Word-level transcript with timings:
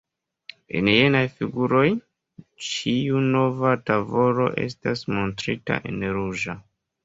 En 0.77 0.87
jenaj 0.93 1.21
figuroj, 1.41 1.83
ĉiu 2.69 3.23
nova 3.37 3.77
tavolo 3.93 4.51
estas 4.67 5.07
montrita 5.15 5.81
en 5.95 6.05
ruĝa. 6.21 6.61